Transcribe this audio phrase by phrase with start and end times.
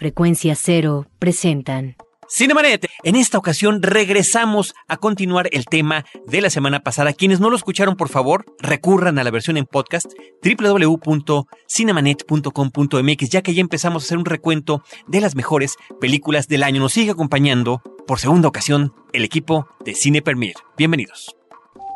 [0.00, 1.96] Frecuencia Cero presentan.
[2.26, 7.12] Cinemanet, en esta ocasión regresamos a continuar el tema de la semana pasada.
[7.12, 10.10] Quienes no lo escucharon, por favor, recurran a la versión en podcast
[10.42, 16.80] www.cinemanet.com.mx, ya que ya empezamos a hacer un recuento de las mejores películas del año.
[16.80, 20.54] Nos sigue acompañando por segunda ocasión el equipo de Cine Premier.
[20.78, 21.36] Bienvenidos.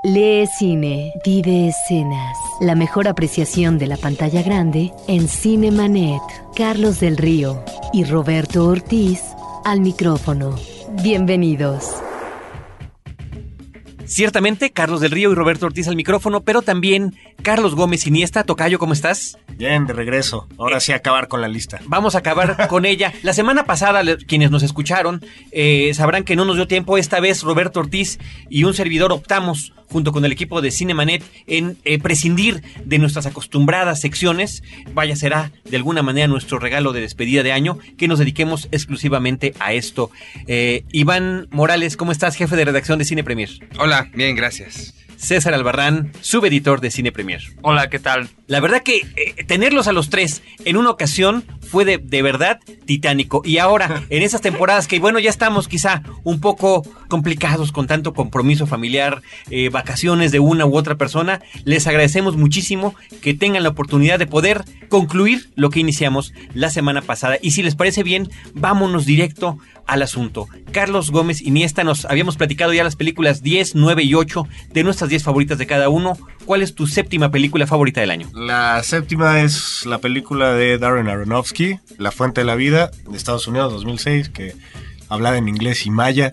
[0.06, 2.36] Lee cine, vive escenas.
[2.60, 6.20] La mejor apreciación de la pantalla grande en Cinemanet.
[6.54, 7.64] Carlos del Río
[7.94, 9.22] y Roberto Ortiz
[9.64, 10.56] al micrófono.
[11.02, 11.86] Bienvenidos.
[14.06, 18.44] Ciertamente, Carlos del Río y Roberto Ortiz al micrófono, pero también Carlos Gómez Iniesta.
[18.44, 19.38] Tocayo, ¿cómo estás?
[19.56, 20.46] Bien, de regreso.
[20.58, 21.80] Ahora sí acabar con la lista.
[21.86, 23.12] Vamos a acabar con ella.
[23.22, 26.98] La semana pasada, quienes nos escucharon eh, sabrán que no nos dio tiempo.
[26.98, 28.18] Esta vez Roberto Ortiz
[28.50, 33.26] y un servidor optamos, junto con el equipo de Cinemanet, en eh, prescindir de nuestras
[33.26, 34.62] acostumbradas secciones.
[34.92, 39.54] Vaya, será de alguna manera nuestro regalo de despedida de año, que nos dediquemos exclusivamente
[39.60, 40.10] a esto.
[40.46, 43.50] Eh, Iván Morales, ¿cómo estás, jefe de redacción de Cine Premier?
[43.78, 44.94] Hola, bien, gracias.
[45.16, 47.40] César Albarrán, subeditor de Cine Premier.
[47.62, 48.28] Hola, ¿qué tal?
[48.46, 52.60] La verdad que eh, tenerlos a los tres en una ocasión fue de, de verdad
[52.86, 53.42] titánico.
[53.44, 58.14] Y ahora, en esas temporadas que, bueno, ya estamos quizá un poco complicados con tanto
[58.14, 63.70] compromiso familiar, eh, vacaciones de una u otra persona, les agradecemos muchísimo que tengan la
[63.70, 67.38] oportunidad de poder concluir lo que iniciamos la semana pasada.
[67.42, 70.48] Y si les parece bien, vámonos directo al asunto.
[70.72, 75.10] Carlos Gómez Iniesta, nos habíamos platicado ya las películas 10, 9 y 8 de nuestras
[75.10, 76.16] 10 favoritas de cada uno.
[76.44, 78.28] ¿Cuál es tu séptima película favorita del año?
[78.34, 81.63] La séptima es la película de Darren Aronofsky,
[81.98, 84.54] La Fuente de la Vida, de Estados Unidos, 2006, que
[85.08, 86.32] hablaba en inglés y maya.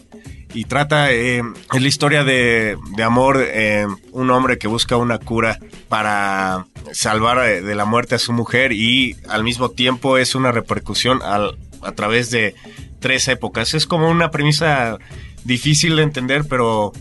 [0.54, 1.42] Y trata, eh,
[1.73, 7.48] es la historia de, de amor, eh, un hombre que busca una cura para salvar
[7.48, 11.92] eh, de la muerte a su mujer y al mismo tiempo es una repercusión a
[11.94, 12.56] través de
[13.00, 13.73] tres épocas.
[13.73, 14.98] Es como una premisa
[15.45, 16.92] difícil de entender, pero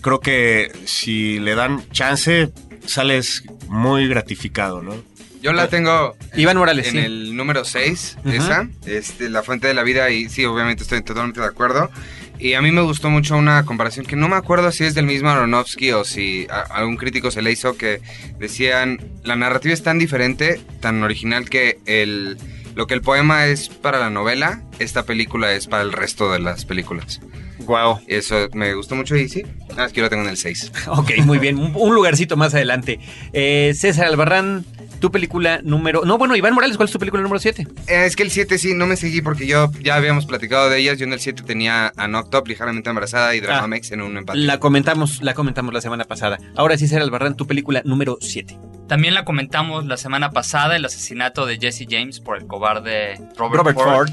[0.00, 2.50] creo que si le dan chance,
[2.86, 4.94] sales muy gratificado, ¿no?
[5.42, 6.98] Yo la tengo Iván Morales, en sí.
[6.98, 8.34] el número 6, Ajá.
[8.34, 11.90] esa, este, La Fuente de la Vida, y sí, obviamente estoy totalmente de acuerdo.
[12.38, 15.04] Y a mí me gustó mucho una comparación que no me acuerdo si es del
[15.04, 18.00] mismo Aronofsky o si a algún crítico se le hizo que
[18.38, 22.38] decían, la narrativa es tan diferente, tan original que el,
[22.74, 26.38] lo que el poema es para la novela, esta película es para el resto de
[26.38, 27.20] las películas.
[27.66, 28.00] Wow.
[28.06, 30.72] Eso me gustó mucho y sí, nada más que yo lo tengo en el 6.
[30.88, 31.58] Ok, muy bien.
[31.58, 33.00] Un, un lugarcito más adelante.
[33.34, 34.64] Eh, César Albarrán,
[35.00, 36.02] tu película número.
[36.04, 37.66] No, bueno, Iván Morales, ¿cuál es tu película número 7?
[37.88, 40.78] Eh, Es que el 7 sí, no me seguí porque yo ya habíamos platicado de
[40.78, 40.98] ellas.
[40.98, 44.38] Yo en el 7 tenía a Up, ligeramente embarazada, y Dramamex en un empate.
[44.38, 46.38] La comentamos, la comentamos la semana pasada.
[46.54, 48.56] Ahora sí, César Albarrán, tu película número 7.
[48.90, 53.62] También la comentamos la semana pasada, el asesinato de Jesse James por el cobarde Robert,
[53.62, 54.10] Robert Ford.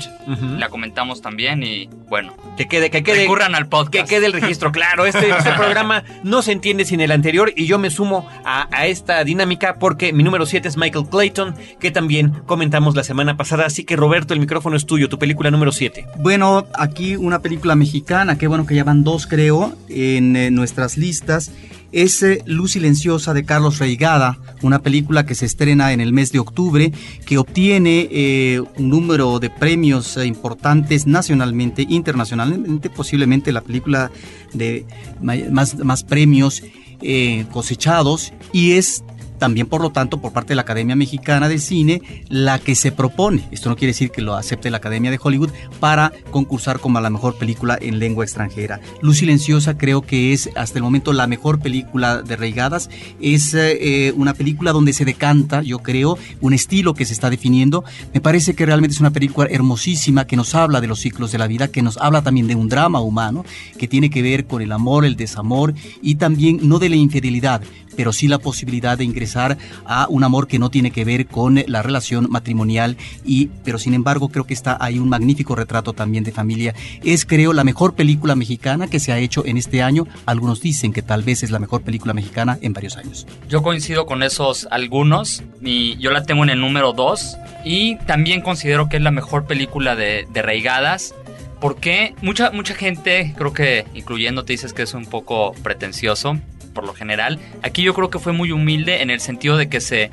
[0.60, 3.22] La comentamos también y bueno, Que quede, que quede.
[3.22, 4.08] recurran al Que podcast.
[4.08, 5.08] quede el registro, claro.
[5.08, 8.86] Este, este programa no se entiende sin el anterior y yo me sumo a, a
[8.86, 13.66] esta dinámica porque mi número 7 es Michael Clayton, que también comentamos la semana pasada.
[13.66, 16.06] Así que Roberto, el micrófono es tuyo, tu película número 7.
[16.18, 20.98] Bueno, aquí una película mexicana, qué bueno que ya van dos creo en eh, nuestras
[20.98, 21.52] listas.
[21.92, 26.32] Es eh, Luz Silenciosa de Carlos Reigada, una película que se estrena en el mes
[26.32, 26.92] de octubre,
[27.26, 34.12] que obtiene eh, un número de premios eh, importantes nacionalmente, internacionalmente, posiblemente la película
[34.54, 34.86] de
[35.22, 36.64] más, más premios
[37.02, 39.04] eh, cosechados y es
[39.38, 42.92] también, por lo tanto, por parte de la Academia Mexicana de Cine, la que se
[42.92, 47.00] propone, esto no quiere decir que lo acepte la Academia de Hollywood, para concursar como
[47.00, 48.80] la mejor película en lengua extranjera.
[49.02, 52.90] Luz Silenciosa creo que es hasta el momento la mejor película de Reigadas.
[53.20, 57.84] Es eh, una película donde se decanta, yo creo, un estilo que se está definiendo.
[58.14, 61.38] Me parece que realmente es una película hermosísima que nos habla de los ciclos de
[61.38, 63.46] la vida, que nos habla también de un drama humano,
[63.78, 67.62] que tiene que ver con el amor, el desamor y también no de la infidelidad,
[67.98, 71.62] pero sí la posibilidad de ingresar a un amor que no tiene que ver con
[71.68, 76.24] la relación matrimonial y pero sin embargo creo que está ahí un magnífico retrato también
[76.24, 76.74] de familia.
[77.04, 80.08] Es creo la mejor película mexicana que se ha hecho en este año.
[80.26, 83.26] Algunos dicen que tal vez es la mejor película mexicana en varios años.
[83.50, 88.42] Yo coincido con esos algunos y yo la tengo en el número 2 y también
[88.42, 91.16] considero que es la mejor película de, de Reigadas
[91.60, 96.40] porque mucha, mucha gente, creo que incluyéndote, dices que es un poco pretencioso
[96.78, 97.40] por lo general.
[97.64, 100.12] Aquí yo creo que fue muy humilde en el sentido de que se,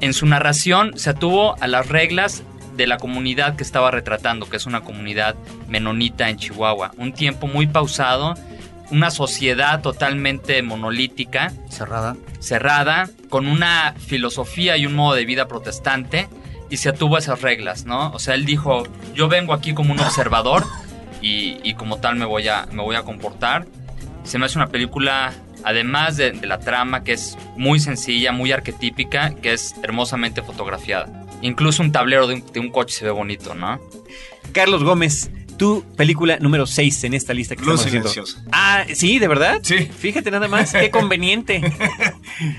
[0.00, 2.42] en su narración se atuvo a las reglas
[2.74, 5.34] de la comunidad que estaba retratando, que es una comunidad
[5.68, 6.92] menonita en Chihuahua.
[6.96, 8.32] Un tiempo muy pausado,
[8.90, 12.16] una sociedad totalmente monolítica, Cerrada.
[12.38, 16.28] cerrada, con una filosofía y un modo de vida protestante
[16.70, 18.10] y se atuvo a esas reglas, ¿no?
[18.12, 20.64] O sea, él dijo, yo vengo aquí como un observador
[21.20, 23.66] y, y como tal me voy, a, me voy a comportar.
[24.22, 25.32] Se me hace una película,
[25.64, 31.26] además de, la trama, que es muy sencilla, muy arquetípica, que es hermosamente fotografiada.
[31.42, 33.80] Incluso un tablero de un, de un coche se ve bonito, ¿no?
[34.52, 35.30] Carlos Gómez,
[35.60, 38.08] tu película número 6 en esta lista que estamos haciendo.
[38.08, 38.42] silenciosa.
[38.50, 39.58] Ah, sí, ¿de verdad?
[39.62, 39.76] Sí.
[39.94, 41.60] Fíjate nada más, qué conveniente.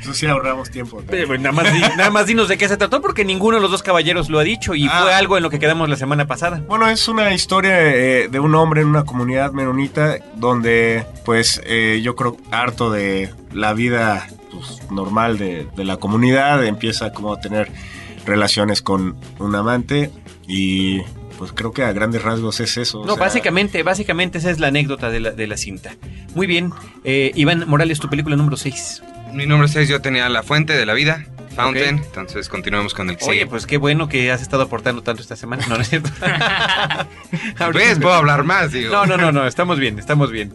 [0.02, 1.02] Eso sí ahorramos tiempo.
[1.12, 3.72] Eh, bueno, nada, más, nada más dinos de qué se trató porque ninguno de los
[3.72, 5.00] dos caballeros lo ha dicho y Ah.
[5.02, 6.62] fue algo en lo que quedamos la semana pasada.
[6.68, 12.02] Bueno, es una historia eh, de un hombre en una comunidad menonita donde, pues, eh,
[12.04, 17.40] yo creo harto de la vida pues, normal de, de la comunidad, empieza como a
[17.42, 17.72] tener
[18.28, 20.12] relaciones con un amante
[20.48, 21.02] y
[21.42, 23.00] pues creo que a grandes rasgos es eso.
[23.00, 25.96] o No, sea, básicamente, básicamente esa es la anécdota de la, de la cinta.
[26.36, 26.72] Muy bien,
[27.04, 29.02] eh, Iván Morales, tu película número 6.
[29.34, 31.96] Mi número 6 yo tenía La Fuente de la Vida, Fountain.
[31.98, 32.06] Ok.
[32.06, 33.48] Entonces continuemos con el que Oye, sigue.
[33.48, 35.66] pues qué bueno que has estado aportando tanto esta semana.
[35.68, 36.12] No, no es cierto.
[37.74, 37.98] ¿Ves?
[38.00, 38.94] Puedo hablar más, digo.
[38.94, 40.54] No, no, no, no, estamos bien, estamos bien.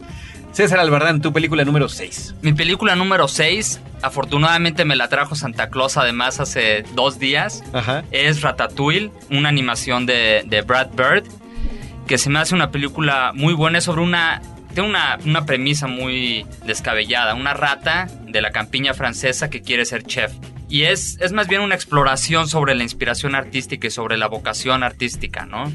[0.56, 2.36] César Albarrán, tu película número 6.
[2.40, 7.62] Mi película número 6, afortunadamente me la trajo Santa Claus además hace dos días.
[7.74, 8.04] Ajá.
[8.10, 11.24] es Ratatouille, una animación de, de Brad Bird,
[12.06, 14.40] que se me hace una película muy buena, es sobre una...
[14.72, 20.04] Tiene una, una premisa muy descabellada, una rata de la campiña francesa que quiere ser
[20.04, 20.32] chef.
[20.70, 24.82] Y es, es más bien una exploración sobre la inspiración artística y sobre la vocación
[24.82, 25.70] artística, ¿no?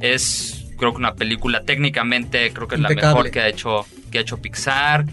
[0.00, 4.18] Es, creo que una película técnicamente, creo que es la mejor que ha hecho, que
[4.18, 5.04] ha hecho Pixar.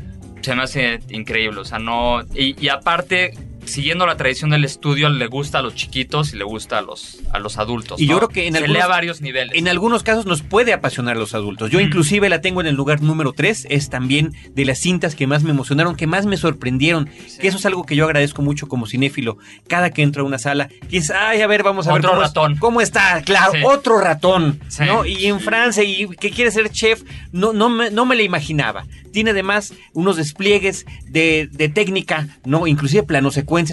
[0.42, 2.21] Se me hace increíble, o sea, no...
[2.36, 3.33] Y, y aparte,
[3.65, 7.19] siguiendo la tradición del estudio, le gusta a los chiquitos y le gusta a los,
[7.31, 8.00] a los adultos.
[8.01, 8.19] Y yo ¿no?
[8.19, 9.56] creo que en Se algunos- lee a varios niveles.
[9.57, 11.71] En algunos casos nos puede apasionar a los adultos.
[11.71, 15.27] Yo inclusive la tengo en el lugar número 3, es también de las cintas que
[15.27, 18.68] más me emocionaron, que más me sorprendieron, que eso es algo que yo agradezco mucho
[18.68, 19.38] como cinéfilo.
[19.68, 22.19] Cada que entro a una sala, que es, ay, a ver, vamos a ver Otro
[22.19, 22.57] ratón.
[22.57, 23.60] cómo está, claro, Sí.
[23.65, 24.83] otro ratón, Sí.
[24.86, 25.06] ¿no?
[25.06, 28.86] Y en Francia, y que quiere ser chef, no, no, me, no me la imaginaba.
[29.12, 32.65] Tiene además unos despliegues de, de técnica, ¿no?
[32.65, 33.04] Inclusive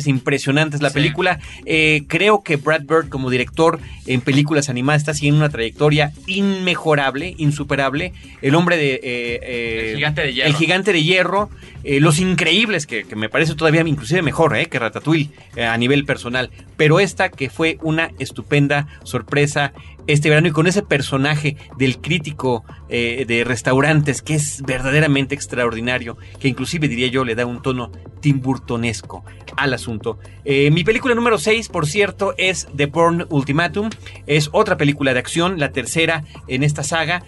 [0.06, 0.94] impresionantes la Sí.
[0.94, 1.38] película.
[1.66, 7.34] Eh, creo que Brad Bird como director en películas animadas está siguiendo una trayectoria inmejorable,
[7.38, 8.12] insuperable.
[8.42, 8.94] El hombre de...
[8.94, 9.00] eh,
[9.42, 10.48] eh, El gigante de hierro.
[10.48, 11.50] El gigante de hierro.
[11.82, 16.04] Eh, Los Increíbles, que, me parece todavía inclusive mejor eh, que Ratatouille eh, a nivel
[16.04, 16.50] personal.
[16.76, 19.72] Pero esta que fue una estupenda sorpresa
[20.06, 26.48] este verano y con ese personaje del crítico de restaurantes que es verdaderamente extraordinario, que
[26.48, 29.24] inclusive diría yo le da un tono timburtonesco
[29.56, 30.18] al asunto.
[30.44, 33.90] Mi película número 6, por cierto, es The Born Ultimatum.
[34.26, 37.22] Es otra película de acción, la tercera en esta saga.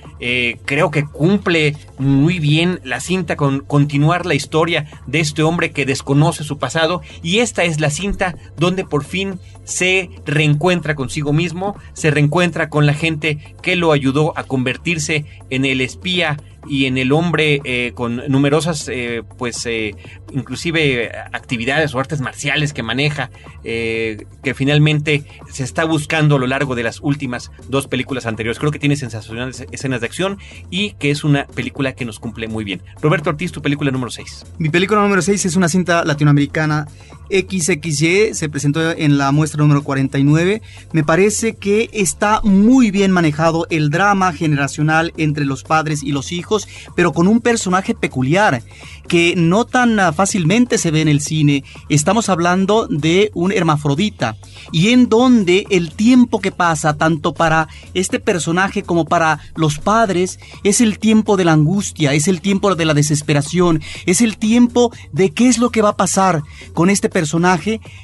[0.64, 5.86] Creo que cumple muy bien la cinta con continuar la historia de este hombre que
[5.86, 7.02] desconoce su pasado.
[7.22, 12.86] Y esta es la cinta donde por fin se reencuentra consigo mismo, se reencuentra con
[12.86, 16.36] la gente que lo ayudó a convertirse en el espía
[16.66, 19.94] y en el hombre eh, con numerosas, eh, pues, eh,
[20.32, 23.30] inclusive actividades o artes marciales que maneja,
[23.62, 28.58] que finalmente se está buscando a lo largo de las últimas dos películas anteriores.
[28.58, 30.38] Creo que tiene sensacionales escenas de acción
[30.70, 32.82] y que es una película que nos cumple muy bien.
[33.00, 34.46] Roberto Ortiz, tu película número 6.
[34.58, 36.86] Mi película número 6 es una cinta latinoamericana
[37.30, 40.62] XXY, se presentó en la muestra número 49.
[40.92, 46.32] Me parece que está muy bien manejado el drama generacional entre los padres y los
[46.32, 48.62] hijos, pero con un personaje peculiar
[49.08, 51.64] que no tan fácilmente se ve en el cine.
[51.88, 54.36] Estamos hablando de un hermafrodita
[54.70, 60.38] y en donde el tiempo que pasa tanto para este personaje como para los padres
[60.64, 64.92] es el tiempo de la angustia, es el tiempo de la desesperación, es el tiempo
[65.12, 66.42] de qué es lo que va a pasar
[66.74, 67.21] con este personaje,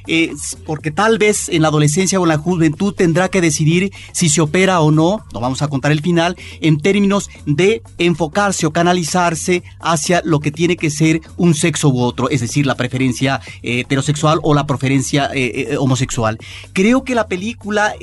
[0.07, 0.33] eh,
[0.67, 4.41] porque tal vez en la adolescencia o en la juventud tendrá que decidir si se
[4.41, 9.63] opera o no, no vamos a contar el final, en términos de enfocarse o canalizarse
[9.81, 13.81] hacia lo que tiene que ser un sexo u otro, es decir, la preferencia eh,
[13.81, 16.39] heterosexual o la preferencia eh, eh, homosexual.
[16.73, 17.95] Creo que la película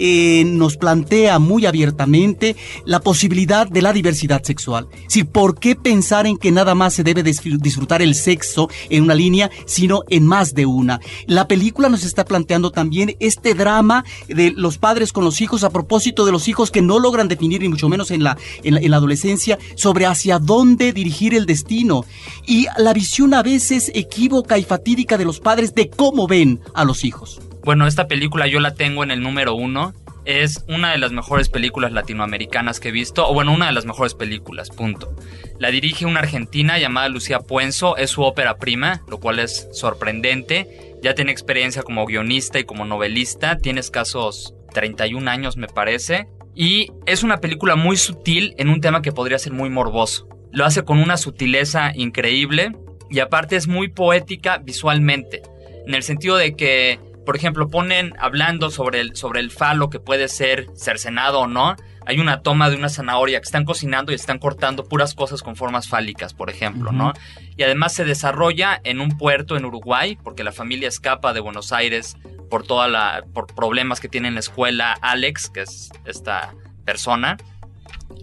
[0.45, 2.55] nos plantea muy abiertamente
[2.85, 4.87] la posibilidad de la diversidad sexual.
[5.03, 9.03] Decir, ¿por qué pensar en que nada más se debe disfr- disfrutar el sexo en
[9.03, 10.94] una línea, sino en más de una?
[11.27, 15.69] La película nos está planteando también este drama de los padres con los hijos a
[15.69, 18.79] propósito de los hijos que no logran definir, ni mucho menos en la, en la,
[18.79, 22.05] en la adolescencia, sobre hacia dónde dirigir el destino.
[22.45, 26.85] Y la visión a veces equívoca y fatídica de los padres de cómo ven a
[26.85, 27.41] los hijos.
[27.63, 29.93] Bueno, esta película yo la tengo en el número uno.
[30.23, 33.85] Es una de las mejores películas latinoamericanas que he visto, o bueno, una de las
[33.85, 35.15] mejores películas, punto.
[35.59, 40.84] La dirige una argentina llamada Lucía Puenzo, es su ópera prima, lo cual es sorprendente.
[41.05, 46.27] Ya tiene experiencia como guionista y como novelista, tiene escasos 31 años, me parece.
[46.55, 50.27] Y es una película muy sutil en un tema que podría ser muy morboso.
[50.51, 52.71] Lo hace con una sutileza increíble
[53.11, 55.43] y aparte es muy poética visualmente.
[55.85, 59.99] En el sentido de que, por ejemplo, ponen hablando sobre el, sobre el falo que
[59.99, 61.75] puede ser cercenado o no.
[62.05, 65.55] Hay una toma de una zanahoria que están cocinando y están cortando puras cosas con
[65.55, 67.13] formas fálicas, por ejemplo, ¿no?
[67.57, 71.71] Y además se desarrolla en un puerto en Uruguay, porque la familia escapa de Buenos
[71.71, 72.17] Aires
[72.49, 76.53] por toda la por problemas que tiene en la escuela Alex, que es esta
[76.85, 77.37] persona.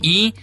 [0.00, 0.34] Y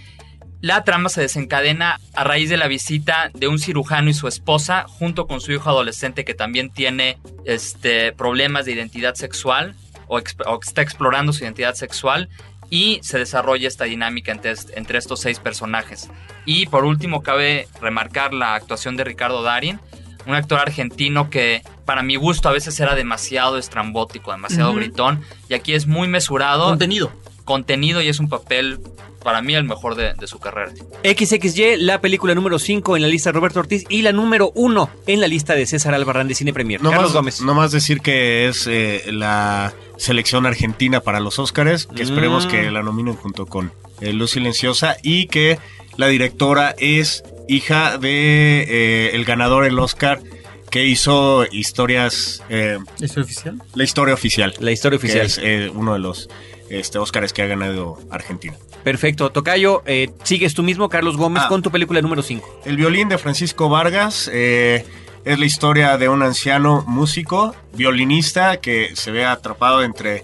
[0.62, 4.86] la trama se desencadena a raíz de la visita de un cirujano y su esposa,
[4.88, 9.76] junto con su hijo adolescente que también tiene este, problemas de identidad sexual
[10.08, 12.28] o, o está explorando su identidad sexual.
[12.70, 16.10] Y se desarrolla esta dinámica entre, entre estos seis personajes.
[16.46, 19.80] Y por último, cabe remarcar la actuación de Ricardo Darín,
[20.28, 24.80] un actor argentino que para mi gusto a veces era demasiado estrambótico, demasiado Ujú.
[24.80, 25.22] gritón.
[25.48, 27.12] Y aquí es muy mesurado Contenido.
[27.54, 28.80] Contenido y es un papel
[29.24, 30.72] para mí el mejor de, de su carrera.
[31.04, 34.90] XXY, la película número 5 en la lista de Roberto Ortiz y la número 1
[35.08, 36.82] en la lista de César Albarrán de Cine Premier.
[36.82, 37.42] No Carlos más, Gómez.
[37.42, 42.50] no más decir que es eh, la selección argentina para los Óscares, que esperemos Mm.
[42.50, 45.58] que la nominen junto con eh, Luz Silenciosa y que
[45.98, 50.22] la directora es hija de eh, el ganador del Oscar
[50.70, 53.60] que hizo historias, eh, ¿Es oficial?
[53.74, 55.26] la historia oficial, La historia que oficial.
[55.26, 56.30] es eh, uno de los
[56.70, 58.56] este, Óscares que ha ganado Argentina.
[58.84, 59.30] Perfecto.
[59.32, 61.50] Tocayo, eh, sigues tú mismo, Carlos Gómez, Ah.
[61.50, 62.62] con tu película número 5.
[62.66, 64.86] El violín de Francisco Vargas eh,
[65.26, 70.24] es la historia de un anciano músico, violinista, que se ve atrapado entre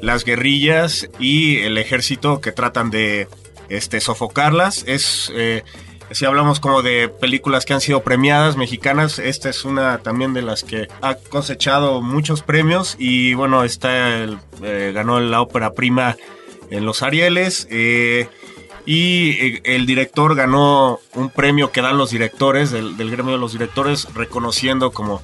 [0.00, 3.28] las guerrillas y el ejército que tratan de
[3.68, 4.84] este, sofocarlas.
[4.88, 5.62] Es, eh,
[6.12, 10.42] si hablamos como de películas que han sido premiadas mexicanas, esta es una también de
[10.42, 14.24] las que ha cosechado muchos premios y bueno, está
[14.62, 16.16] eh, ganó la ópera prima
[16.70, 17.66] en los Arieles.
[17.70, 18.28] eh,
[18.84, 23.52] y eh, el director ganó un premio que dan los directores del gremio de los
[23.52, 25.22] directores reconociendo como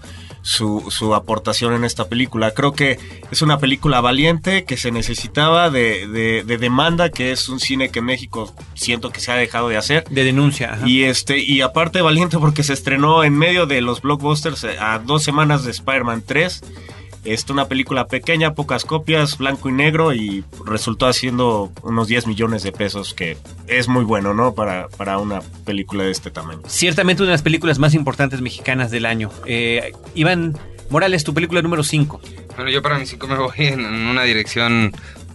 [0.49, 2.53] su, su aportación en esta película.
[2.53, 2.99] Creo que
[3.31, 7.91] es una película valiente que se necesitaba de, de- de demanda, que es un cine
[7.91, 10.05] que en México siento que se ha dejado de hacer.
[10.09, 10.73] De denuncia.
[10.73, 10.89] ajá.
[10.89, 14.99] Y este y aparte valiente porque se estrenó en medio de los blockbusters eh, a
[15.01, 16.63] dos semanas de Spider-Man 3.
[17.33, 22.63] Es una película pequeña, pocas copias, blanco y negro y resultó haciendo unos 10 millones
[22.63, 24.55] de pesos que es muy bueno, ¿no?
[24.55, 26.63] Para, para una película de este tamaño.
[26.67, 29.31] Ciertamente una de las películas más importantes mexicanas del año.
[29.45, 30.57] Eh, Iván
[30.89, 32.21] Morales, tu película número 5.
[32.57, 34.93] Bueno, yo para mi cinco me voy en, en una dirección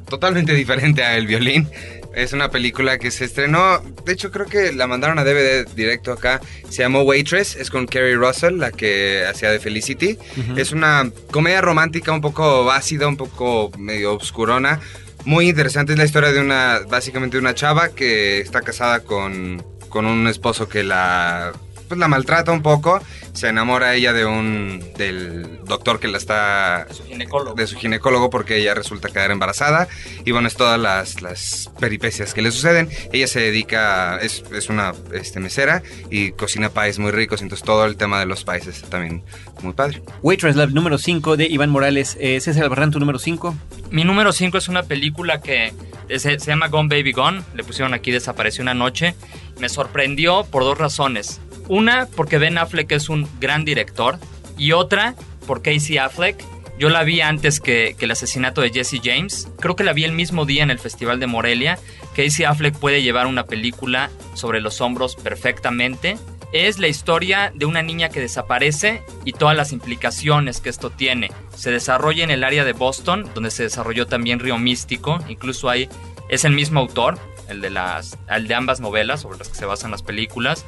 [0.10, 1.70] totalmente diferente a El Violín.
[2.14, 6.12] Es una película que se estrenó, de hecho creo que la mandaron a DVD directo
[6.12, 6.42] acá.
[6.70, 10.18] Se llamó Waitress, es con Kerry Russell, la que hacía de Felicity.
[10.56, 14.80] Es una comedia romántica un poco ácida, un poco medio obscurona.
[15.26, 19.64] Muy interesante, es la historia de una, básicamente de una chava que está casada con,
[19.90, 21.54] con un esposo que la,
[21.94, 23.00] pues la maltrata un poco.
[23.34, 27.56] Se enamora ella de un, del doctor que la está Su ginecólogo.
[27.56, 29.88] de su ginecólogo porque ella resulta quedar embarazada
[30.26, 34.70] y bueno es todas las, las peripecias que le suceden ella se dedica es, es
[34.70, 38.68] una este, mesera y cocina paes muy ricos entonces todo el tema de los paes
[38.68, 39.24] es también
[39.62, 42.18] muy padre Waitress, la número 5 de Iván Morales.
[42.20, 43.56] Eh, César Albarrán, tu número 5.
[43.92, 45.74] Mi número 5 es una película que
[46.10, 47.42] se, se llama Gone Baby Gone.
[47.56, 49.16] Le pusieron aquí Desapareció una noche.
[49.60, 51.40] Me sorprendió por dos razones.
[51.68, 54.20] Una, porque Ben Affleck es un gran director.
[54.58, 55.16] Y otra,
[55.48, 56.44] por Casey Affleck.
[56.80, 59.48] Yo la vi antes que, el asesinato de Jesse James.
[59.60, 61.78] Creo que la vi el mismo día en el Festival de Morelia.
[62.16, 66.18] Casey Affleck puede llevar una película sobre los hombros perfectamente.
[66.52, 71.32] Es la historia de una niña que desaparece y todas las implicaciones que esto tiene.
[71.56, 75.20] Se desarrolla en el área de Boston, donde se desarrolló también Río Místico.
[75.28, 75.90] Incluso ahí
[76.30, 77.18] es el mismo autor,
[77.50, 80.66] el de, las, el de ambas novelas sobre las que se basan las películas.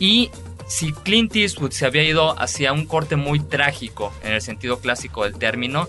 [0.00, 0.30] Y
[0.66, 5.22] si Clint Eastwood se había ido hacia un corte muy trágico en el sentido clásico
[5.24, 5.88] del término,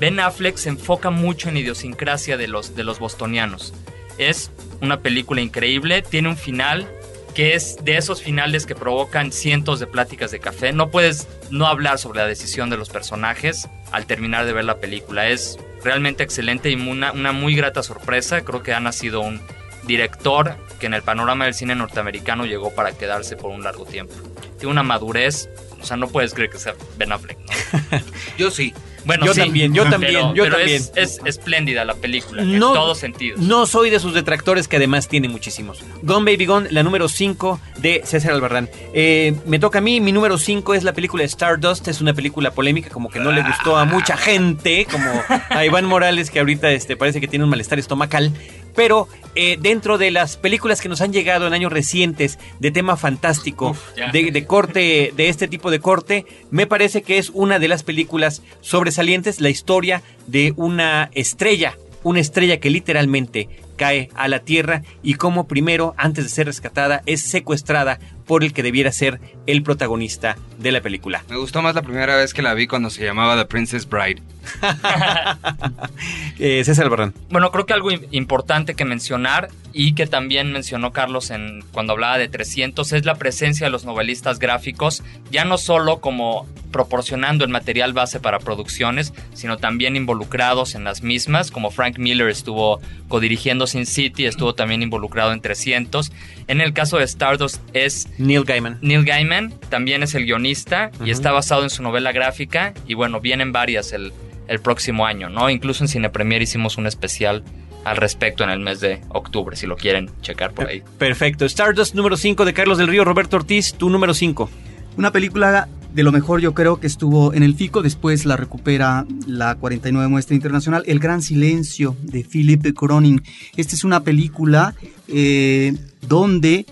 [0.00, 3.74] Ben Affleck se enfoca mucho en la idiosincrasia de los, de los bostonianos.
[4.18, 6.88] Es una película increíble, tiene un final
[7.34, 10.72] que es de esos finales que provocan cientos de pláticas de café.
[10.72, 14.78] No puedes no hablar sobre la decisión de los personajes al terminar de ver la
[14.78, 15.28] película.
[15.28, 18.42] Es realmente excelente y una, una muy grata sorpresa.
[18.42, 19.40] Creo que ha nacido un
[19.84, 24.14] director que en el panorama del cine norteamericano llegó para quedarse por un largo tiempo.
[24.58, 25.48] Tiene una madurez,
[25.80, 27.98] o sea, no puedes creer que sea Ben Affleck, ¿no?
[28.38, 28.72] yo sí
[29.04, 30.76] Bueno, yo sí, también, yo también, pero- yo pero también.
[30.80, 33.40] Es, es espléndida la película, No- en todos sentidos.
[33.40, 35.82] No soy de sus detractores, que además tiene muchísimos.
[36.02, 38.68] Gone Baby Gone, la número 5 de César Albarrán.
[38.94, 41.88] Eh, me toca a mí, mi número 5 es la película Stardust.
[41.88, 45.10] Es una película polémica, como que no le gustó a mucha gente, como
[45.50, 48.30] a Iván Morales, que ahorita este, parece que tiene un malestar estomacal.
[48.74, 52.96] Pero eh, dentro de las películas que nos han llegado en años recientes de tema
[52.96, 53.76] fantástico,
[54.12, 57.82] de, de corte, de este tipo de corte, me parece que es una de las
[57.82, 64.82] películas sobresalientes, la historia de una estrella, una estrella que literalmente cae a la tierra
[65.02, 69.62] y como primero, antes de ser rescatada, es secuestrada por el que debiera ser el
[69.62, 71.24] protagonista de la película.
[71.28, 74.22] Me gustó más la primera vez que la vi cuando se llamaba The Princess Bride.
[76.38, 77.14] Eh, César Albarrán.
[77.30, 81.92] Bueno, creo que algo im- importante que mencionar y que también mencionó Carlos en, cuando
[81.92, 87.44] hablaba de 300 es la presencia de los novelistas gráficos, ya no solo como proporcionando
[87.44, 92.80] el material base para producciones, sino también involucrados en las mismas, como Frank Miller estuvo
[93.08, 96.10] codirigiendo Sin City, estuvo también involucrado en 300.
[96.48, 98.78] En el caso de Stardust es Neil Gaiman.
[98.80, 103.20] Neil Gaiman, también es el guionista y está basado en su novela gráfica y bueno,
[103.20, 104.12] vienen varias el,
[104.52, 105.48] el próximo año, ¿no?
[105.48, 107.42] Incluso en Cine Premier hicimos un especial
[107.84, 110.82] al respecto en el mes de octubre, si lo quieren checar por ahí.
[110.98, 111.46] Perfecto.
[111.46, 114.50] Stardust número 5 de Carlos del Río, Roberto Ortiz, tu número 5.
[114.98, 119.06] Una película de lo mejor yo creo que estuvo en el FICO, después la recupera
[119.26, 123.22] la 49 Muestra Internacional, El Gran Silencio de Philip Cronin.
[123.56, 124.74] Esta es una película
[125.08, 125.74] eh,
[126.06, 126.66] donde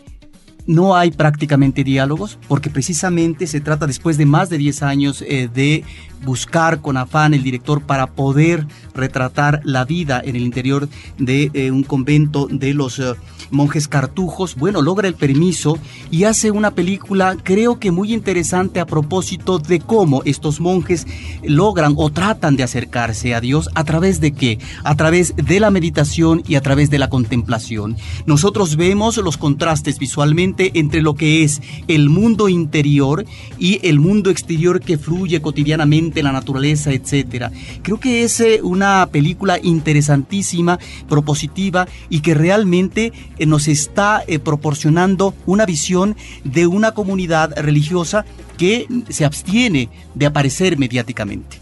[0.67, 5.49] no hay prácticamente diálogos, porque precisamente se trata después de más de 10 años eh,
[5.53, 5.83] de
[6.23, 11.71] buscar con afán el director para poder retratar la vida en el interior de eh,
[11.71, 13.15] un convento de los eh,
[13.51, 14.57] monjes cartujos.
[14.57, 15.79] Bueno, logra el permiso
[16.11, 21.07] y hace una película creo que muy interesante a propósito de cómo estos monjes
[21.43, 24.59] logran o tratan de acercarse a Dios a través de qué?
[24.85, 27.97] A través de la meditación y a través de la contemplación.
[28.27, 33.25] Nosotros vemos los contrastes visualmente entre lo que es el mundo interior
[33.59, 37.51] y el mundo exterior que fluye cotidianamente la naturaleza, etcétera.
[37.83, 44.39] Creo que es eh, una película interesantísima, propositiva y que realmente eh, nos está eh,
[44.39, 48.25] proporcionando una visión de una comunidad religiosa
[48.59, 51.59] que se abstiene de aparecer mediáticamente.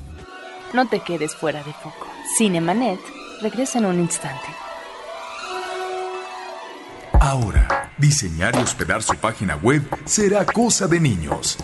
[0.73, 2.07] No te quedes fuera de foco.
[2.37, 3.01] Cinemanet
[3.41, 4.49] regresa en un instante.
[7.21, 11.59] Ahora, diseñar y hospedar su página web será cosa de niños.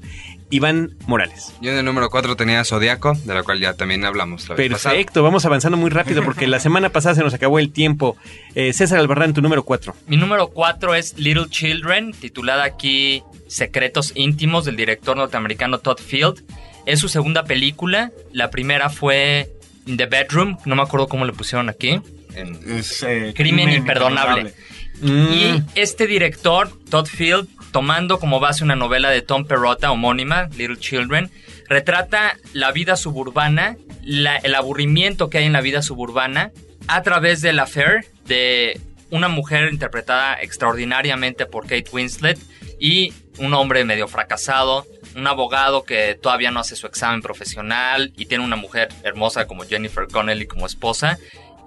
[0.49, 1.53] Iván Morales.
[1.61, 4.71] Yo en el número 4 tenía Zodiaco, de la cual ya también hablamos la vez
[4.71, 4.93] pasada.
[4.95, 8.15] Perfecto, vamos avanzando muy rápido porque la semana pasada se nos acabó el tiempo.
[8.55, 9.93] Eh, César Albarrán, tu número 4.
[10.07, 16.43] Mi número 4 es Little Children, titulada aquí Secretos íntimos del director norteamericano Todd Field.
[16.87, 18.11] Es su segunda película.
[18.33, 19.51] La primera fue
[19.85, 22.01] In the Bedroom, no me acuerdo cómo le pusieron aquí.
[22.67, 24.53] Es, eh, Crimen imperdonable.
[25.01, 25.33] Mm.
[25.33, 30.77] Y este director, Todd Field, tomando como base una novela de Tom Perrotta homónima, Little
[30.77, 31.29] Children,
[31.67, 36.51] retrata la vida suburbana, la- el aburrimiento que hay en la vida suburbana
[36.87, 42.39] a través del affair de una mujer interpretada extraordinariamente por Kate Winslet
[42.79, 44.85] y un hombre medio fracasado,
[45.17, 49.65] un abogado que todavía no hace su examen profesional y tiene una mujer hermosa como
[49.65, 51.17] Jennifer Connelly como esposa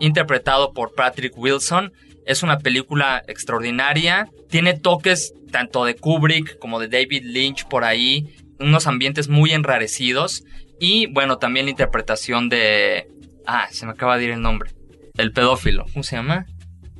[0.01, 1.93] interpretado por Patrick Wilson.
[2.27, 4.29] Es una película extraordinaria.
[4.49, 8.35] Tiene toques tanto de Kubrick como de David Lynch por ahí.
[8.59, 10.45] Unos ambientes muy enrarecidos.
[10.81, 13.07] Y bueno, también la interpretación de...
[13.47, 14.71] Ah, se me acaba de ir el nombre.
[15.17, 15.85] El pedófilo.
[15.93, 16.47] ¿Cómo se llama?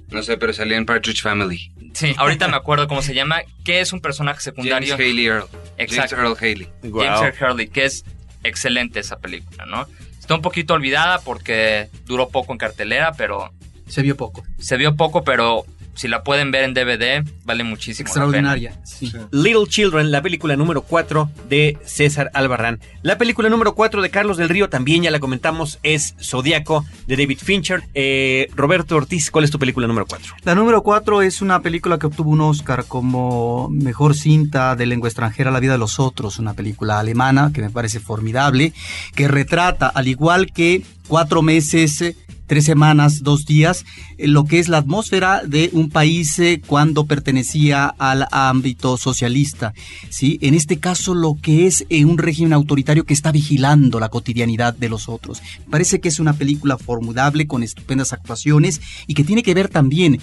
[0.09, 1.73] No sé, pero salía en Partridge Family.
[1.93, 3.43] Sí, ahorita me acuerdo cómo se llama.
[3.65, 4.95] Que es un personaje secundario.
[4.97, 5.47] James Haley Earl.
[5.79, 6.17] Exacto.
[6.17, 6.69] James Earl Haley.
[6.91, 7.07] Guau.
[7.07, 8.05] James Earl Hurley, que es
[8.45, 9.87] excelente esa película, ¿no?
[10.19, 13.53] Está un poquito olvidada porque duró poco en cartelera, pero
[13.89, 14.45] Se vio poco.
[14.59, 18.81] se vio poco, pero si la pueden ver en DVD, vale muchísimo la Extraordinaria.
[18.85, 19.13] Sí.
[19.31, 22.81] Little Children, la película número 4 de César Albarrán.
[23.03, 27.17] La película número 4 de Carlos del Río, también ya la comentamos, es Zodíaco de
[27.17, 27.83] David Fincher.
[27.95, 30.37] Eh, Roberto Ortiz, ¿cuál es tu película número 4?
[30.45, 35.09] La número 4 es una película que obtuvo un Oscar como mejor cinta de lengua
[35.09, 38.73] extranjera, La vida de los otros, una película alemana que me parece formidable,
[39.15, 42.17] que retrata, al igual que cuatro meses, eh,
[42.51, 43.85] tres semanas, dos días,
[44.19, 49.73] eh, lo que es la atmósfera de un país eh, cuando pertenecía al ámbito socialista.
[50.09, 50.37] ¿sí?
[50.43, 54.75] En este caso, lo que es eh, un régimen autoritario que está vigilando la cotidianidad
[54.75, 55.41] de los otros.
[55.71, 60.19] Parece que es una película formidable con estupendas actuaciones y que tiene que ver también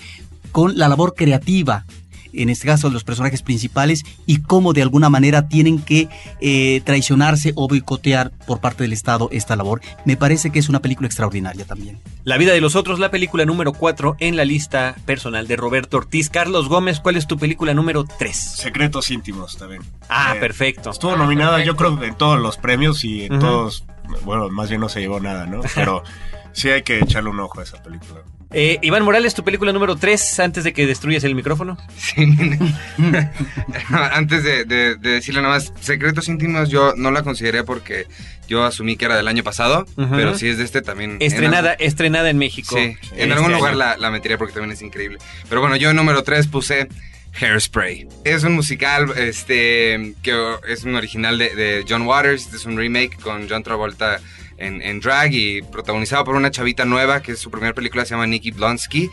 [0.52, 1.86] con la labor creativa
[2.34, 6.10] en este caso los personajes principales y cómo de alguna manera tienen que
[6.42, 9.82] eh, traicionarse o boicotear por parte del Estado esta labor.
[10.06, 12.00] Me parece que es una película extraordinaria también.
[12.24, 15.98] La vida de los otros, la película número 4 en la lista personal de Roberto
[15.98, 16.30] Ortiz.
[16.30, 18.36] Carlos Gómez, ¿cuál es tu película número 3?
[18.36, 19.82] Secretos íntimos también.
[20.10, 20.90] Ah, Eh, perfecto.
[20.92, 21.98] Estuvo nominada, yo perfecto.
[21.98, 23.86] creo, en todos los premios y en todos.
[24.24, 25.62] Bueno, más bien no se llevó nada, ¿no?
[25.76, 26.04] Pero
[26.54, 28.22] sí hay que echarle un ojo a esa película.
[28.54, 31.78] Eh, Iván Morales, tu película número 3, antes de que destruyas el micrófono.
[31.98, 32.26] Sí,
[33.90, 38.08] antes de, de- de decirle nada más, Secretos Íntimos yo no la consideré porque
[38.48, 41.18] yo asumí que era del año pasado, pero si es de este también.
[41.20, 42.76] Estrenada, en, estrenada en México.
[42.78, 43.80] sí, en este algún lugar año.
[43.80, 45.18] la, la metería porque también es increíble.
[45.50, 46.88] Pero bueno, yo en número 3 puse
[47.40, 48.08] Hairspray.
[48.24, 52.78] Es un musical este que es un original de, de John Waters, este es un
[52.78, 54.20] remake con John Travolta
[54.58, 58.28] en, drag y protagonizado por una chavita nueva que es su primera película, se llama
[58.28, 59.10] Nikki Blonsky.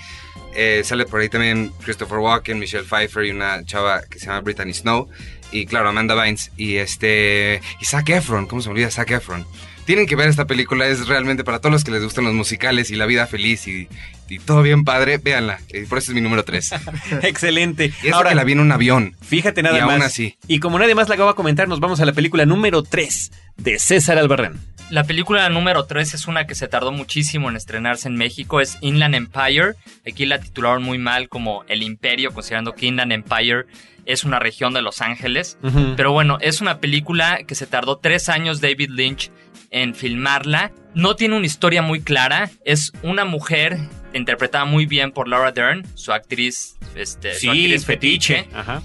[0.56, 4.40] Eh, sale por ahí también Christopher Walken, Michelle Pfeiffer y una chava que se llama
[4.40, 5.08] Brittany Snow.
[5.50, 6.50] Y claro, Amanda Bynes.
[6.56, 7.60] Y este.
[7.80, 9.46] Y Zac Efron, ¿cómo se me olvida Zac Efron?
[9.84, 12.90] Tienen que ver esta película, es realmente para todos los que les gustan los musicales
[12.90, 13.86] y la vida feliz y,
[14.28, 15.60] y todo bien padre, véanla.
[15.72, 16.70] Y por eso es mi número 3.
[17.22, 17.92] Excelente.
[18.02, 19.14] Y eso Ahora, que la vi en un avión.
[19.20, 19.90] fíjate nada y más.
[19.92, 20.36] aún así.
[20.48, 23.30] Y como nadie más la acaba de comentar, nos vamos a la película número 3
[23.58, 24.58] de César Albarrán.
[24.90, 28.76] La película número 3 es una que se tardó muchísimo en estrenarse en México, es
[28.82, 29.74] Inland Empire.
[30.06, 33.64] Aquí la titularon muy mal como El Imperio, considerando que Inland Empire
[34.06, 35.56] es una región de Los Ángeles.
[35.96, 39.30] Pero bueno, es una película que se tardó tres años David Lynch
[39.70, 40.72] en filmarla.
[40.94, 42.50] No tiene una historia muy clara.
[42.64, 43.78] Es una mujer
[44.12, 48.48] interpretada muy bien por Laura Dern, su actriz, este, su Sí, actriz fetiche.
[48.54, 48.82] Ajá.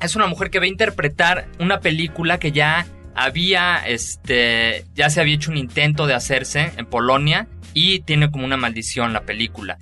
[0.00, 5.20] es una mujer que va a interpretar una película que ya había, este, ya se
[5.20, 9.76] había hecho un intento de hacerse en Polonia y tiene como una maldición la película.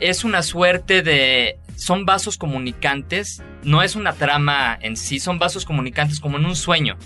[0.00, 5.64] Es una suerte de, son vasos comunicantes, no es una trama en sí, son vasos
[5.64, 6.96] comunicantes como en un sueño.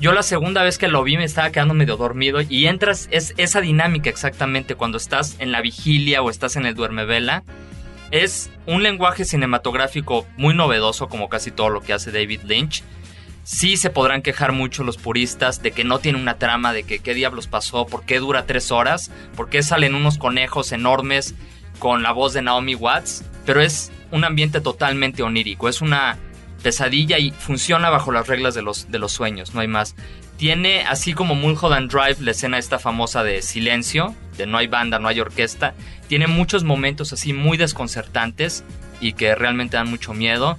[0.00, 3.34] Yo la segunda vez que lo vi me estaba quedando medio dormido y entras, es
[3.36, 7.42] esa dinámica exactamente cuando estás en la vigilia o estás en el duermevela.
[8.12, 12.84] Es un lenguaje cinematográfico muy novedoso como casi todo lo que hace David Lynch.
[13.42, 17.00] Sí se podrán quejar mucho los puristas de que no tiene una trama, de que
[17.00, 21.34] qué diablos pasó, por qué dura tres horas, por qué salen unos conejos enormes
[21.80, 26.18] con la voz de Naomi Watts, pero es un ambiente totalmente onírico, es una
[26.62, 29.94] pesadilla y funciona bajo las reglas de los, de los sueños, no hay más.
[30.36, 34.98] Tiene, así como Mulholland Drive, la escena esta famosa de silencio, de no hay banda,
[34.98, 35.74] no hay orquesta,
[36.08, 38.64] tiene muchos momentos así muy desconcertantes
[39.00, 40.58] y que realmente dan mucho miedo.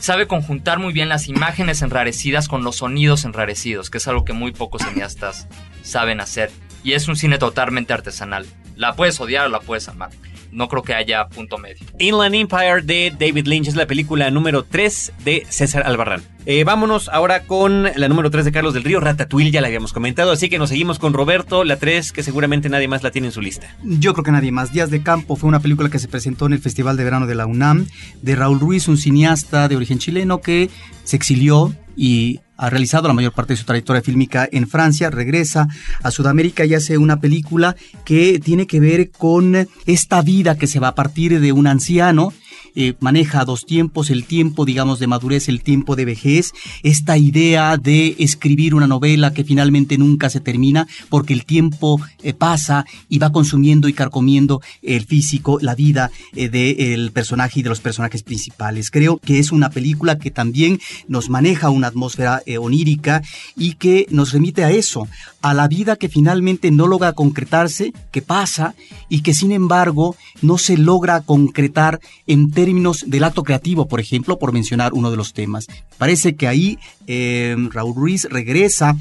[0.00, 4.32] Sabe conjuntar muy bien las imágenes enrarecidas con los sonidos enrarecidos, que es algo que
[4.32, 5.48] muy pocos cineastas
[5.82, 6.50] saben hacer.
[6.84, 8.46] Y es un cine totalmente artesanal.
[8.76, 10.10] La puedes odiar o la puedes amar.
[10.52, 11.84] No creo que haya punto medio.
[11.98, 16.22] Inland Empire de David Lynch es la película número 3 de César Albarrán.
[16.46, 19.92] Eh, vámonos ahora con la número 3 de Carlos del Río, Ratatouille, ya la habíamos
[19.92, 23.28] comentado, así que nos seguimos con Roberto, la 3, que seguramente nadie más la tiene
[23.28, 23.76] en su lista.
[23.82, 24.72] Yo creo que nadie más.
[24.72, 27.34] Días de Campo fue una película que se presentó en el Festival de Verano de
[27.34, 27.86] la UNAM,
[28.22, 30.70] de Raúl Ruiz, un cineasta de origen chileno que
[31.04, 35.66] se exilió y ha realizado la mayor parte de su trayectoria fílmica en Francia, regresa
[36.00, 40.78] a Sudamérica y hace una película que tiene que ver con esta vida que se
[40.78, 42.32] va a partir de un anciano
[42.80, 46.52] eh, maneja dos tiempos, el tiempo, digamos, de madurez, el tiempo de vejez,
[46.84, 52.34] esta idea de escribir una novela que finalmente nunca se termina porque el tiempo eh,
[52.34, 57.68] pasa y va consumiendo y carcomiendo el físico, la vida eh, del personaje y de
[57.68, 58.92] los personajes principales.
[58.92, 63.22] Creo que es una película que también nos maneja una atmósfera eh, onírica
[63.56, 65.08] y que nos remite a eso,
[65.42, 68.76] a la vida que finalmente no logra concretarse, que pasa
[69.08, 72.67] y que sin embargo no se logra concretar en términos
[73.06, 75.66] del acto creativo, por ejemplo, por mencionar uno de los temas.
[75.96, 78.96] Parece que ahí eh, Raúl Ruiz regresa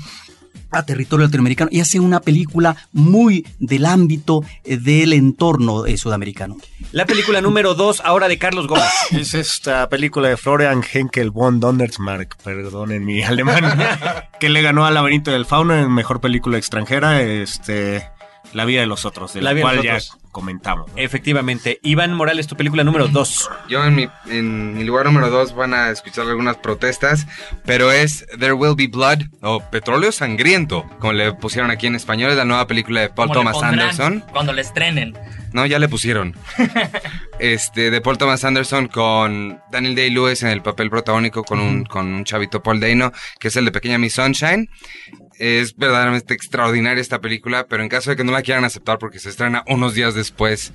[0.71, 6.57] a territorio latinoamericano y hace una película muy del ámbito eh, del entorno eh, sudamericano.
[6.91, 8.85] La película número 2, ahora de Carlos Gómez.
[9.11, 13.63] Es esta película de Florian Henkel von Donnersmarck, perdonen mi alemán,
[14.39, 18.03] que le ganó al Laberinto del Fauno en Mejor Película Extranjera, este,
[18.53, 20.17] La Vida de los Otros, de la, de cual los ya Otros.
[20.31, 20.91] comentamos.
[20.91, 20.97] ¿no?
[20.97, 21.79] Efectivamente.
[21.83, 23.49] Iván Morales, tu película número 2.
[23.69, 27.27] Yo en mi, en mi lugar número 2 van a escuchar algunas protestas,
[27.65, 32.31] pero es There Will Be Blood o Petróleo Sangriento, como le pusieron aquí en español,
[32.31, 34.23] es la nueva película de Paul Como Thomas Anderson.
[34.31, 35.17] Cuando le estrenen.
[35.53, 36.35] No, ya le pusieron.
[37.39, 42.05] este, de Paul Thomas Anderson con Daniel Day-Lewis en el papel protagónico con un, con
[42.07, 44.69] un chavito Paul Dano, que es el de Pequeña Miss Sunshine.
[45.39, 49.19] Es verdaderamente extraordinaria esta película, pero en caso de que no la quieran aceptar porque
[49.19, 50.73] se estrena unos días después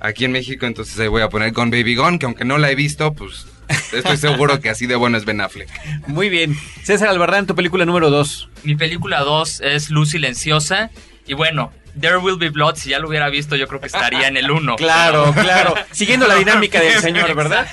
[0.00, 2.70] aquí en México, entonces ahí voy a poner Gone Baby Gone, que aunque no la
[2.70, 3.46] he visto, pues
[3.92, 5.68] estoy seguro que así de bueno es Ben Affleck.
[6.06, 6.56] Muy bien.
[6.82, 8.50] César Albarrán, tu película número 2.
[8.62, 10.90] Mi película 2 es Luz Silenciosa.
[11.26, 14.28] Y bueno, There Will Be Blood, si ya lo hubiera visto, yo creo que estaría
[14.28, 14.76] en el 1.
[14.84, 15.74] Claro, claro.
[15.92, 17.66] Siguiendo la dinámica del señor, ¿verdad?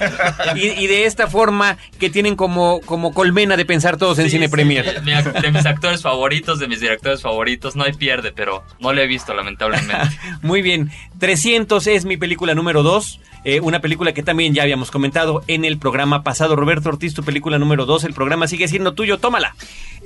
[0.55, 4.47] Y, y de esta forma que tienen como, como colmena de pensar todos en Cine
[4.49, 5.01] Premier.
[5.03, 8.93] Mi ac- de mis actores favoritos, de mis directores favoritos, no hay pierde, pero no
[8.93, 10.17] lo he visto, lamentablemente.
[10.41, 10.91] Muy bien.
[11.19, 13.19] 300 es mi película número 2.
[13.61, 16.55] Una película que también ya habíamos comentado en el programa pasado.
[16.55, 18.03] Roberto Ortiz, tu película número 2.
[18.03, 19.17] El programa sigue siendo tuyo.
[19.17, 19.55] Tómala.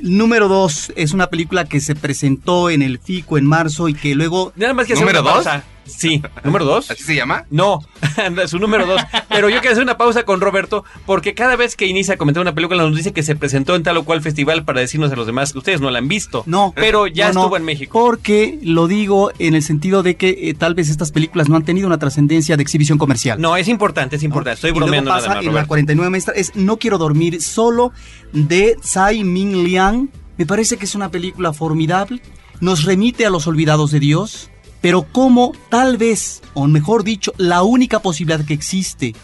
[0.02, 4.14] Número dos es una película que se presentó en el FICO en marzo y que
[4.16, 4.52] luego...
[4.56, 5.44] Nada más que hacer ¿Número una dos?
[5.46, 5.64] pausa.
[5.86, 6.92] Sí, número 2.
[6.92, 7.46] ¿Así se llama?
[7.50, 7.80] No,
[8.48, 9.02] su número dos.
[9.30, 12.42] Pero yo quiero hacer una pausa con Roberto, porque cada vez que inicia a comentar
[12.42, 15.16] una película nos dice que se presentó en tal o cual festival para decirnos a
[15.16, 16.44] los demás que ustedes no la han visto.
[16.46, 18.00] No, pero ya no, estuvo en México.
[18.00, 21.64] Porque lo digo en el sentido de que eh, tal vez estas películas no han
[21.64, 23.40] tenido una trascendencia de exhibición comercial.
[23.40, 24.56] No, es importante, es importante.
[24.56, 25.68] Estoy Y luego bromeando pasa nada más, en la Roberto.
[25.70, 27.92] 49 maestra es No quiero dormir solo
[28.34, 30.10] de Tsai Ming Liang.
[30.38, 32.22] Me parece que es una película formidable.
[32.60, 34.50] Nos remite a los olvidados de Dios.
[34.86, 39.16] Pero como tal vez, o mejor dicho, la única posibilidad que existe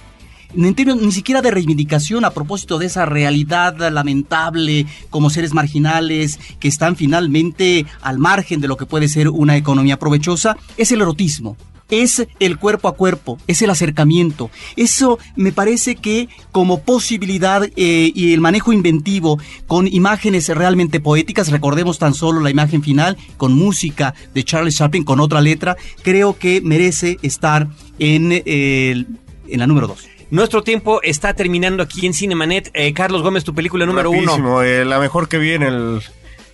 [0.56, 6.40] en términos ni siquiera de reivindicación a propósito de esa realidad lamentable como seres marginales
[6.60, 11.02] que están finalmente al margen de lo que puede ser una economía provechosa, es el
[11.02, 11.56] erotismo.
[11.92, 14.50] Es el cuerpo a cuerpo, es el acercamiento.
[14.76, 21.52] Eso me parece que como posibilidad eh, y el manejo inventivo con imágenes realmente poéticas,
[21.52, 26.40] recordemos tan solo la imagen final con música de Charles Chaplin con otra letra, creo
[26.40, 27.68] que merece estar
[28.00, 28.44] en, eh,
[28.92, 29.08] el-
[29.48, 30.08] en la número dos.
[30.30, 32.72] Nuestro tiempo está terminando aquí en Cinemanet.
[32.74, 34.64] Eh, Carlos Gómez, tu película número uno.
[34.64, 36.02] Eh, la mejor que vi en el,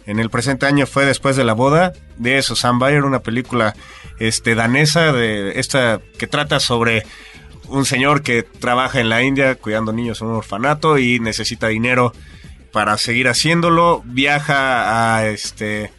[0.07, 3.75] en el presente año fue Después de la boda, de Susan Bayer, una película
[4.19, 7.03] este, danesa de esta que trata sobre
[7.67, 12.13] un señor que trabaja en la India cuidando niños en un orfanato y necesita dinero
[12.71, 14.01] para seguir haciéndolo.
[14.05, 15.91] Viaja a este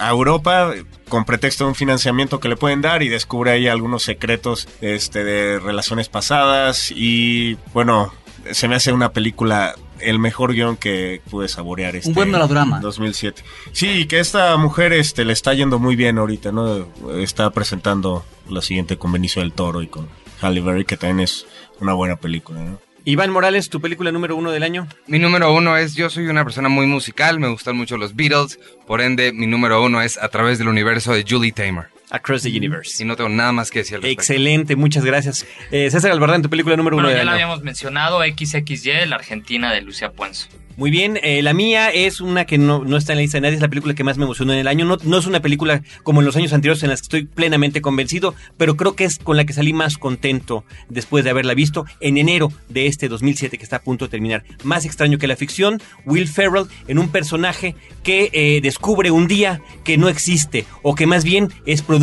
[0.00, 0.72] a Europa
[1.08, 5.24] con pretexto de un financiamiento que le pueden dar y descubre ahí algunos secretos este,
[5.24, 8.12] de relaciones pasadas y bueno,
[8.50, 12.80] se me hace una película el mejor guion que pude saborear este Un buen melodrama.
[12.80, 13.42] 2007.
[13.72, 16.86] Sí, y que esta mujer este le está yendo muy bien ahorita, ¿no?
[17.16, 20.08] Está presentando la siguiente con Benicio del Toro y con
[20.40, 21.46] Halle Berry que también es
[21.80, 22.78] una buena película, ¿no?
[23.04, 24.86] Iván Morales, tu película número uno del año.
[25.06, 28.60] Mi número uno es, yo soy una persona muy musical, me gustan mucho los Beatles,
[28.86, 31.88] por ende mi número uno es A través del universo de Julie Taymor.
[32.10, 33.02] Across the Universe.
[33.02, 34.22] Y no tengo nada más que decir al respecto.
[34.22, 35.46] Excelente, muchas gracias.
[35.70, 37.44] Eh, César Albarrán, tu película número uno ya del la año.
[37.44, 40.48] habíamos mencionado, XXY, la Argentina de Lucia Puenzo.
[40.76, 43.42] Muy bien, eh, la mía es una que no, no está en la lista de
[43.42, 44.86] nadie, es la película que más me emocionó en el año.
[44.86, 47.82] No, no es una película como en los años anteriores en las que estoy plenamente
[47.82, 51.84] convencido, pero creo que es con la que salí más contento después de haberla visto
[52.00, 54.44] en enero de este 2007 que está a punto de terminar.
[54.64, 59.60] Más extraño que la ficción, Will Ferrell en un personaje que eh, descubre un día
[59.84, 61.99] que no existe o que más bien es producto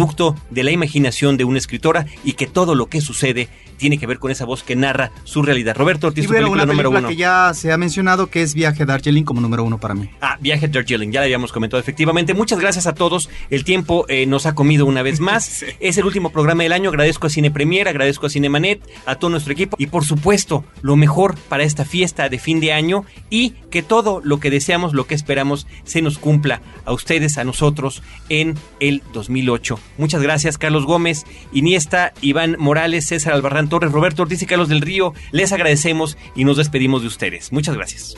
[0.51, 4.19] de la imaginación de una escritora y que todo lo que sucede tiene que ver
[4.19, 5.75] con esa voz que narra su realidad.
[5.75, 7.07] Roberto Ortiz, Y tu película una número película uno.
[7.09, 10.09] que ya se ha mencionado que es Viaje a Darjeeling como número uno para mí.
[10.19, 12.33] Ah, Viaje a Darjeeling, ya lo habíamos comentado efectivamente.
[12.33, 13.29] Muchas gracias a todos.
[13.49, 15.63] El tiempo eh, nos ha comido una vez más.
[15.79, 16.89] Es el último programa del año.
[16.89, 20.95] Agradezco a Cine Premier, agradezco a Cinemanet, a todo nuestro equipo y por supuesto lo
[20.95, 25.05] mejor para esta fiesta de fin de año y que todo lo que deseamos, lo
[25.05, 29.79] que esperamos, se nos cumpla a ustedes, a nosotros en el 2008.
[29.97, 34.81] Muchas gracias Carlos Gómez, Iniesta, Iván Morales, César Albarrán Torres, Roberto Ortiz y Carlos del
[34.81, 35.13] Río.
[35.31, 37.51] Les agradecemos y nos despedimos de ustedes.
[37.51, 38.15] Muchas gracias.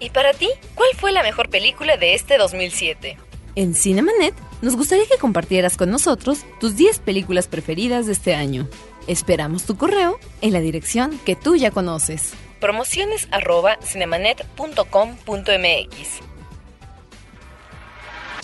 [0.00, 3.16] ¿Y para ti, cuál fue la mejor película de este 2007?
[3.56, 8.68] En Cinemanet nos gustaría que compartieras con nosotros tus 10 películas preferidas de este año.
[9.06, 12.32] Esperamos tu correo en la dirección que tú ya conoces.
[12.60, 16.33] Promociones arroba cinemanet.com.mx